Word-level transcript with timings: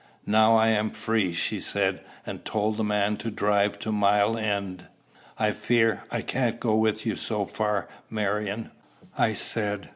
"Now 0.25 0.55
I 0.55 0.69
am 0.69 0.89
free!" 0.89 1.31
she 1.31 1.59
said, 1.59 2.01
and 2.25 2.43
told 2.43 2.77
the 2.77 2.83
man 2.83 3.17
to 3.17 3.29
drive 3.29 3.77
to 3.81 3.91
Mile 3.91 4.35
End. 4.35 4.85
"I 5.37 5.51
fear 5.51 6.05
I 6.09 6.21
can't 6.21 6.59
go 6.59 6.73
with 6.73 7.05
you 7.05 7.15
so 7.15 7.45
far, 7.45 7.87
Marion," 8.09 8.71
I 9.15 9.33
said. 9.33 9.89